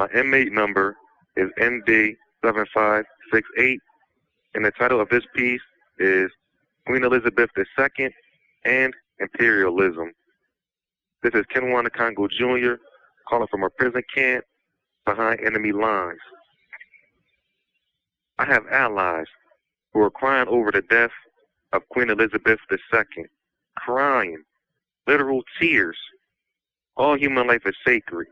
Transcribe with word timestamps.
My 0.00 0.08
inmate 0.18 0.50
number 0.50 0.96
is 1.36 1.50
ND7568, 1.60 3.04
and 4.54 4.64
the 4.64 4.70
title 4.70 4.98
of 4.98 5.10
this 5.10 5.24
piece 5.36 5.60
is 5.98 6.30
Queen 6.86 7.04
Elizabeth 7.04 7.50
II 7.58 8.08
and 8.64 8.94
Imperialism. 9.18 10.12
This 11.22 11.34
is 11.34 11.44
Kenjuan 11.54 11.92
Congo 11.92 12.28
Jr. 12.28 12.76
calling 13.28 13.48
from 13.50 13.62
a 13.62 13.68
prison 13.68 14.02
camp 14.14 14.46
behind 15.04 15.40
enemy 15.44 15.72
lines. 15.72 16.20
I 18.38 18.46
have 18.46 18.64
allies 18.70 19.26
who 19.92 20.00
are 20.00 20.10
crying 20.10 20.48
over 20.48 20.72
the 20.72 20.80
death 20.80 21.12
of 21.74 21.86
Queen 21.90 22.08
Elizabeth 22.08 22.60
II, 22.72 23.26
crying, 23.76 24.44
literal 25.06 25.42
tears. 25.60 25.98
All 26.96 27.18
human 27.18 27.46
life 27.46 27.66
is 27.66 27.76
sacred. 27.86 28.28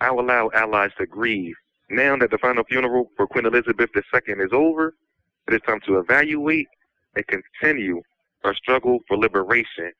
I 0.00 0.10
will 0.10 0.24
allow 0.24 0.50
allies 0.54 0.90
to 0.98 1.06
grieve. 1.06 1.54
Now 1.88 2.16
that 2.16 2.30
the 2.30 2.38
final 2.38 2.64
funeral 2.64 3.10
for 3.16 3.26
Queen 3.26 3.46
Elizabeth 3.46 3.90
II 3.94 4.34
is 4.34 4.52
over, 4.52 4.94
it 5.48 5.54
is 5.54 5.60
time 5.66 5.80
to 5.86 5.98
evaluate 5.98 6.66
and 7.14 7.24
continue 7.26 8.02
our 8.44 8.54
struggle 8.54 8.98
for 9.08 9.16
liberation. 9.16 9.92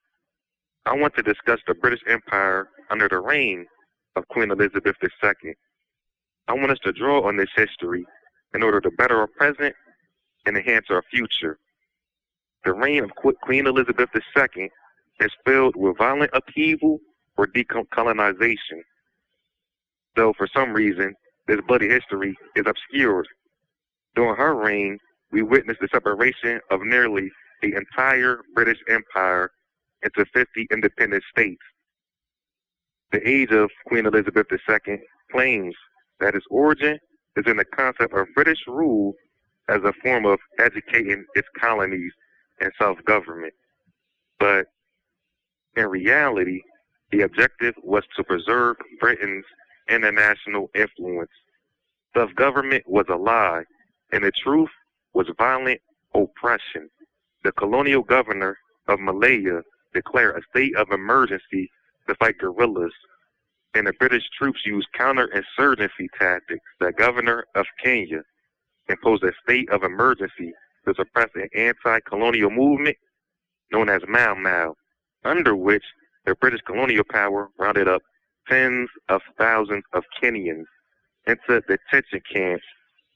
I 0.84 0.95
want 0.96 1.14
to 1.16 1.23
discuss 1.23 1.60
the 1.66 1.74
British 1.74 2.02
Empire 2.09 2.68
under 2.90 3.09
the 3.09 3.20
reign 3.20 3.66
of 4.16 4.28
Queen 4.28 4.51
Elizabeth 4.51 4.96
II. 5.02 5.54
I 6.48 6.52
want 6.52 6.70
us 6.70 6.78
to 6.84 6.92
draw 6.92 7.26
on 7.26 7.37
this 7.37 7.51
history 7.56 8.04
in 8.54 8.62
order 8.62 8.80
to 8.80 8.90
better 8.92 9.18
our 9.18 9.26
present 9.26 9.74
and 10.45 10.56
enhance 10.56 10.87
our 10.90 11.02
future. 11.10 11.59
The 12.65 12.73
reign 12.73 13.04
of 13.04 13.10
Queen 13.42 13.66
Elizabeth 13.66 14.10
II 14.15 14.70
is 15.20 15.30
filled 15.45 15.76
with 15.76 15.98
violent 15.98 16.30
upheaval 16.34 16.98
or 17.37 17.46
decolonization. 17.46 18.82
Though 20.16 20.32
for 20.36 20.48
some 20.52 20.72
reason 20.72 21.14
this 21.46 21.60
bloody 21.68 21.88
history 21.88 22.34
is 22.56 22.64
obscured. 22.66 23.28
During 24.14 24.36
her 24.36 24.54
reign, 24.54 24.98
we 25.30 25.42
witnessed 25.42 25.80
the 25.80 25.88
separation 25.92 26.60
of 26.70 26.80
nearly 26.82 27.30
the 27.62 27.74
entire 27.74 28.40
British 28.54 28.78
Empire 28.88 29.50
into 30.02 30.24
50 30.32 30.66
independent 30.73 31.23
states. 31.30 31.62
The 33.12 33.26
age 33.28 33.50
of 33.50 33.70
Queen 33.86 34.06
Elizabeth 34.06 34.46
II 34.50 34.98
claims 35.30 35.74
that 36.20 36.34
its 36.34 36.46
origin 36.51 36.98
is 37.36 37.45
in 37.46 37.56
the 37.56 37.64
concept 37.64 38.14
of 38.14 38.26
British 38.34 38.60
rule 38.66 39.14
as 39.68 39.82
a 39.84 39.92
form 40.02 40.24
of 40.26 40.38
educating 40.58 41.24
its 41.34 41.48
colonies 41.58 42.12
and 42.60 42.73
self-government. 42.80 43.52
But 44.38 44.66
in 45.76 45.86
reality, 45.86 46.60
the 47.10 47.23
objective 47.23 47.74
was 47.82 48.04
to 48.16 48.24
preserve 48.24 48.76
Britain's 49.01 49.45
international 49.88 50.70
influence. 50.74 51.30
Self-government 52.16 52.84
was 52.87 53.06
a 53.09 53.16
lie, 53.16 53.65
and 54.12 54.24
the 54.24 54.32
truth 54.32 54.70
was 55.15 55.26
violent 55.38 55.80
oppression. 56.15 56.88
The 57.45 57.52
colonial 57.52 58.02
governor 58.02 58.57
of 58.88 59.01
Malaya 59.01 59.62
declared 59.95 60.37
a 60.37 60.42
state 60.51 60.76
of 60.76 60.90
emergency 60.90 61.70
to 62.09 62.14
fight 62.16 62.38
guerrillas, 62.38 62.92
and 63.74 63.87
the 63.87 63.92
British 63.95 64.25
troops 64.38 64.60
used 64.64 64.88
counterinsurgency 64.98 66.09
tactics. 66.19 66.64
The 66.81 66.92
governor 66.92 67.44
of 67.54 67.66
Kenya 67.82 68.22
imposed 68.88 69.25
a 69.25 69.32
state 69.42 69.69
of 69.70 69.82
emergency 69.82 70.53
to 70.87 70.94
suppress 70.94 71.31
an 71.34 71.48
anti-colonial 71.54 72.50
movement 72.50 72.97
known 73.72 73.88
as 73.88 74.00
Mau 74.09 74.34
Mau, 74.34 74.75
under 75.25 75.56
which 75.56 75.84
the 76.25 76.34
British 76.37 76.60
colonial 76.62 77.04
power 77.10 77.48
rounded 77.59 77.88
up 77.88 78.03
tens 78.48 78.88
of 79.08 79.20
thousands 79.38 79.84
of 79.92 80.04
Kenyans 80.20 80.64
into 81.26 81.60
detention 81.62 82.20
camps 82.32 82.64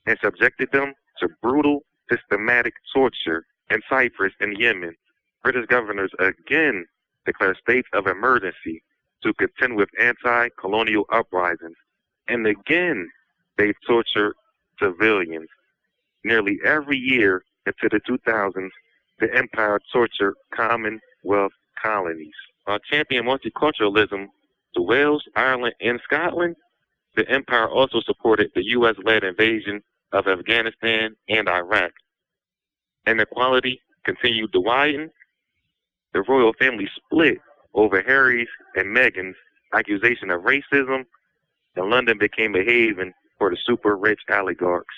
and 0.07 0.19
subjected 0.23 0.71
them 0.73 0.95
to 1.19 1.29
brutal, 1.43 1.81
systematic 2.11 2.75
torture 2.95 3.45
in 3.71 3.81
Cyprus 3.89 4.33
and 4.41 4.59
Yemen. 4.59 4.95
British 5.43 5.67
governors 5.67 6.11
again 6.19 6.87
declared 7.27 7.57
states 7.59 7.89
of 7.93 8.07
emergency 8.07 8.83
to 9.23 9.33
contend 9.35 9.77
with 9.77 9.89
anti-colonial 10.01 11.05
uprisings, 11.13 11.77
and 12.29 12.47
again 12.47 13.09
they 13.59 13.73
tortured 13.87 14.35
civilians. 14.79 15.49
Nearly 16.25 16.59
every 16.65 16.97
year 16.97 17.43
into 17.67 17.89
the 17.91 18.01
2000s, 18.09 18.69
the 19.21 19.35
empire 19.35 19.81
tortured 19.93 20.35
Commonwealth 20.55 21.53
colonies. 21.81 22.35
Uh, 22.67 22.79
champion 22.91 23.25
multiculturalism 23.25 24.27
to 24.75 24.83
Wales, 24.83 25.25
Ireland, 25.37 25.75
and 25.81 26.01
Scotland, 26.05 26.57
the 27.17 27.29
empire 27.29 27.69
also 27.69 28.01
supported 28.01 28.51
the 28.55 28.65
U.S. 28.67 28.95
led 29.05 29.25
invasion 29.25 29.83
of 30.13 30.27
Afghanistan 30.27 31.17
and 31.29 31.49
Iraq. 31.49 31.93
Inequality 33.07 33.81
continued 34.05 34.53
to 34.53 34.61
widen. 34.61 35.11
The 36.13 36.23
royal 36.23 36.53
family 36.59 36.89
split 36.97 37.39
over 37.75 38.03
Harry's 38.03 38.49
and 38.75 38.97
Meghan's 38.97 39.37
accusation 39.73 40.31
of 40.31 40.43
racism, 40.43 41.05
and 41.77 41.91
London 41.91 42.19
became 42.19 42.55
a 42.55 42.65
haven 42.65 43.13
for 43.39 43.51
the 43.51 43.57
super 43.65 43.97
rich 43.97 44.21
oligarchs. 44.31 44.95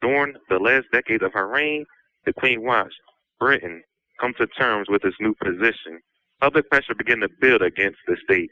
During 0.00 0.34
the 0.48 0.58
last 0.58 0.86
decade 0.92 1.22
of 1.22 1.32
her 1.32 1.48
reign, 1.48 1.86
the 2.26 2.32
Queen 2.32 2.62
watched 2.62 2.94
Britain 3.38 3.82
come 4.20 4.34
to 4.38 4.46
terms 4.46 4.88
with 4.88 5.04
its 5.04 5.16
new 5.20 5.34
position. 5.34 6.00
Public 6.40 6.68
pressure 6.70 6.94
began 6.94 7.20
to 7.20 7.28
build 7.40 7.62
against 7.62 7.98
the 8.06 8.16
state 8.24 8.50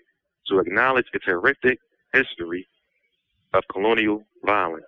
to 0.49 0.59
acknowledge 0.59 1.07
its 1.13 1.25
horrific 1.25 1.79
history 2.13 2.67
of 3.55 3.63
colonial 3.71 4.23
violence. 4.45 4.85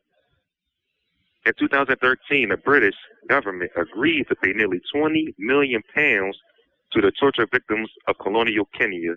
In 1.46 1.52
2013, 1.58 2.48
the 2.48 2.56
British 2.56 2.94
government 3.28 3.70
agreed 3.76 4.24
to 4.28 4.36
pay 4.36 4.52
nearly 4.52 4.80
20 4.94 5.34
million 5.38 5.82
pounds 5.94 6.38
to 6.92 7.00
the 7.02 7.12
torture 7.20 7.46
victims 7.52 7.90
of 8.08 8.16
colonial 8.18 8.66
Kenya. 8.78 9.14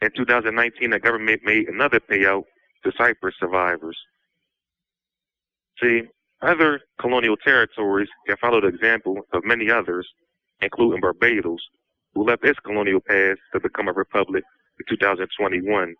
In 0.00 0.10
2019, 0.16 0.90
the 0.90 0.98
government 0.98 1.42
made 1.44 1.68
another 1.68 2.00
payout 2.00 2.44
to 2.82 2.92
Cyprus 2.96 3.34
survivors. 3.38 3.96
See, 5.82 6.02
other 6.42 6.80
colonial 7.00 7.36
territories 7.36 8.08
have 8.28 8.38
followed 8.38 8.64
the 8.64 8.68
example 8.68 9.18
of 9.32 9.44
many 9.44 9.70
others, 9.70 10.06
including 10.60 11.00
Barbados, 11.00 11.60
who 12.14 12.24
left 12.24 12.44
its 12.44 12.58
colonial 12.60 13.00
past 13.00 13.40
to 13.52 13.60
become 13.60 13.88
a 13.88 13.92
republic 13.92 14.44
2021. 15.04 15.94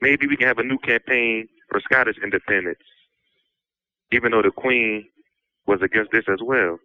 Maybe 0.00 0.26
we 0.26 0.36
can 0.36 0.46
have 0.46 0.58
a 0.58 0.64
new 0.64 0.78
campaign 0.78 1.48
for 1.68 1.80
Scottish 1.80 2.16
independence, 2.22 2.78
even 4.12 4.30
though 4.30 4.42
the 4.42 4.50
Queen 4.50 5.04
was 5.66 5.80
against 5.82 6.12
this 6.12 6.24
as 6.28 6.38
well. 6.42 6.78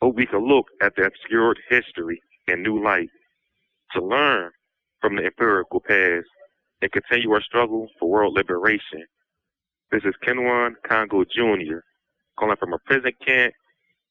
Hope 0.00 0.14
we 0.14 0.26
can 0.26 0.46
look 0.46 0.66
at 0.80 0.94
the 0.94 1.02
obscured 1.02 1.58
history 1.68 2.20
in 2.46 2.62
new 2.62 2.82
light 2.82 3.08
to 3.92 4.04
learn 4.04 4.50
from 5.00 5.16
the 5.16 5.24
empirical 5.24 5.80
past 5.80 6.26
and 6.82 6.92
continue 6.92 7.32
our 7.32 7.42
struggle 7.42 7.88
for 7.98 8.08
world 8.08 8.34
liberation. 8.34 9.04
This 9.90 10.02
is 10.04 10.14
Kenjuan 10.24 10.74
Congo 10.86 11.24
Jr. 11.24 11.78
calling 12.38 12.56
from 12.60 12.74
a 12.74 12.78
prison 12.86 13.12
camp 13.26 13.54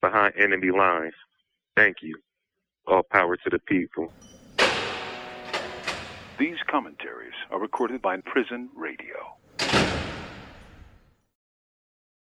behind 0.01 0.33
enemy 0.38 0.71
lines. 0.77 1.13
Thank 1.77 1.97
you. 2.01 2.17
All 2.88 3.03
power 3.03 3.38
to 3.38 3.49
the 3.49 3.59
people. 3.59 4.11
These 6.47 6.63
commentaries 6.72 7.34
are 7.52 7.59
recorded 7.59 8.02
by 8.02 8.16
Prison 8.22 8.69
Radio. 8.74 9.35